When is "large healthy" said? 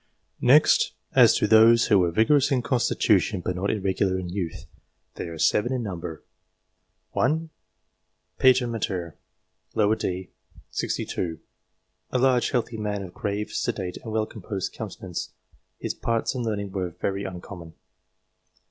12.17-12.77